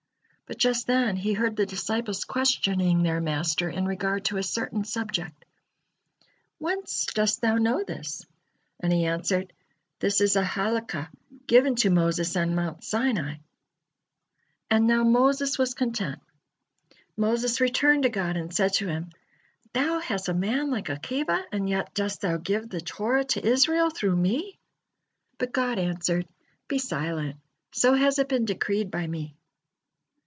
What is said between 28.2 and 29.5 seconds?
been decreed by Me."